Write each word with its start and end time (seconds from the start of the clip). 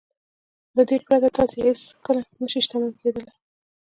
له 0.75 0.81
دې 0.89 0.97
پرته 1.05 1.29
تاسې 1.37 1.57
هېڅکله 1.67 2.21
نه 2.41 2.47
شئ 2.51 2.59
شتمن 2.65 2.91
کېدلای. 3.01 3.33